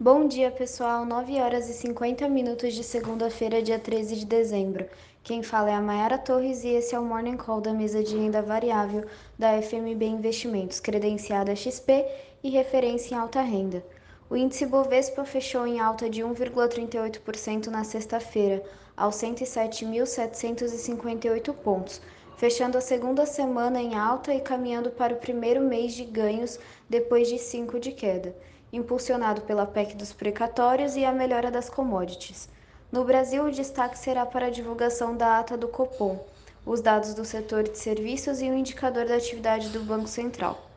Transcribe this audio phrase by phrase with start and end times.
[0.00, 1.04] Bom dia, pessoal.
[1.04, 4.88] 9 horas e 50 minutos de segunda-feira, dia 13 de dezembro.
[5.24, 8.16] Quem fala é a Mayara Torres e esse é o Morning Call da mesa de
[8.16, 9.04] renda variável
[9.36, 12.06] da FMB Investimentos, credenciada XP
[12.44, 13.84] e referência em alta renda.
[14.30, 18.62] O índice Bovespa fechou em alta de 1,38% na sexta-feira,
[18.96, 22.00] aos 107.758 pontos,
[22.36, 26.56] fechando a segunda semana em alta e caminhando para o primeiro mês de ganhos
[26.88, 28.32] depois de cinco de queda
[28.72, 32.48] impulsionado pela PEC dos precatórios e a melhora das commodities.
[32.90, 36.18] No Brasil, o destaque será para a divulgação da ata do Copom,
[36.64, 40.68] os dados do setor de serviços e o indicador da atividade do Banco Central.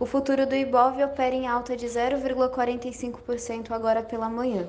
[0.00, 4.68] O futuro do Ibov opera em alta de 0,45% agora pela manhã.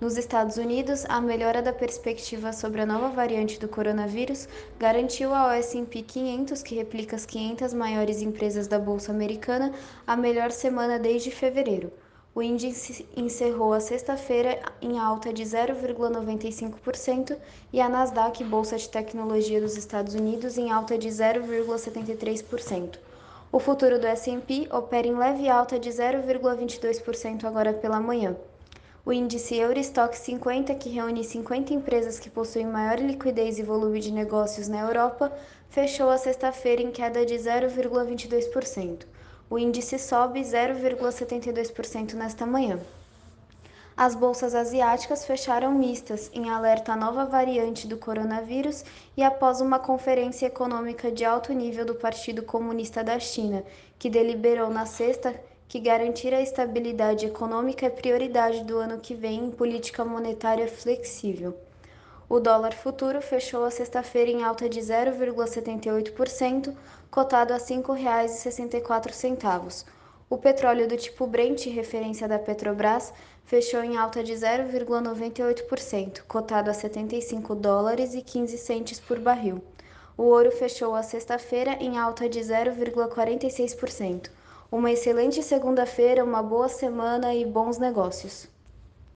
[0.00, 4.48] Nos Estados Unidos, a melhora da perspectiva sobre a nova variante do coronavírus
[4.78, 9.72] garantiu ao S&P 500, que replica as 500 maiores empresas da bolsa americana,
[10.06, 11.92] a melhor semana desde fevereiro.
[12.38, 17.36] O índice encerrou a sexta-feira em alta de 0,95%
[17.72, 22.96] e a Nasdaq, bolsa de tecnologia dos Estados Unidos, em alta de 0,73%.
[23.50, 28.36] O futuro do S&P opera em leve alta de 0,22% agora pela manhã.
[29.04, 34.12] O índice Eurostock 50, que reúne 50 empresas que possuem maior liquidez e volume de
[34.12, 35.36] negócios na Europa,
[35.68, 39.06] fechou a sexta-feira em queda de 0,22%
[39.50, 42.78] o índice sobe 0,72% nesta manhã.
[43.96, 48.84] As bolsas asiáticas fecharam mistas, em alerta à nova variante do coronavírus
[49.16, 53.64] e após uma conferência econômica de alto nível do Partido Comunista da China,
[53.98, 55.34] que deliberou na sexta
[55.66, 61.58] que garantir a estabilidade econômica é prioridade do ano que vem em política monetária flexível.
[62.30, 66.74] O dólar futuro fechou a sexta-feira em alta de 0,78%,
[67.10, 69.86] cotado a R$ 5,64.
[70.28, 73.14] O petróleo do tipo Brent, referência da Petrobras,
[73.46, 79.62] fechou em alta de 0,98%, cotado a 75 dólares e 15 centes por barril.
[80.14, 84.28] O ouro fechou a sexta-feira em alta de 0,46%.
[84.70, 88.57] Uma excelente segunda-feira, uma boa semana e bons negócios.